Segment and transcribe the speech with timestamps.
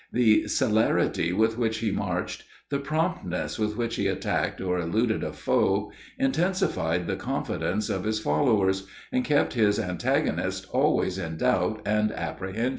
[0.11, 5.31] The celerity with which he marched, the promptness with which he attacked or eluded a
[5.31, 12.11] foe, intensified the confidence of his followers, and kept his antagonists always in doubt and
[12.11, 12.69] apprehension.